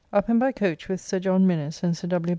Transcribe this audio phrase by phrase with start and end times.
[0.11, 2.29] Up and by coach with Sir John Minnes and Sir W.